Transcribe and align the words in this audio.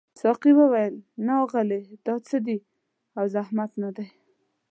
ساقي 0.21 0.51
وویل 0.55 0.95
نه 1.25 1.33
اغلې 1.43 1.79
دا 2.05 2.15
څه 2.27 2.37
دي 2.47 2.57
او 3.17 3.23
زحمت 3.35 3.71
نه 3.83 3.89
دی. 3.95 4.07